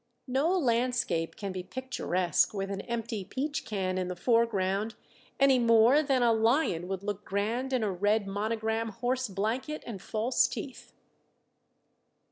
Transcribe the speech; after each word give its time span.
No 0.25 0.49
landscape 0.57 1.35
can 1.35 1.51
be 1.51 1.61
picturesque 1.61 2.55
with 2.55 2.71
an 2.71 2.81
empty 2.89 3.23
peach 3.23 3.65
can 3.65 3.99
in 3.99 4.07
the 4.07 4.15
foreground 4.15 4.95
any 5.39 5.59
more 5.59 6.01
than 6.01 6.23
a 6.23 6.33
lion 6.33 6.87
would 6.87 7.03
look 7.03 7.23
grand 7.23 7.71
in 7.71 7.83
a 7.83 7.91
red 7.91 8.25
monogram 8.25 8.89
horse 8.89 9.27
blanket 9.27 9.83
and 9.85 10.01
false 10.01 10.47
teeth. 10.47 10.91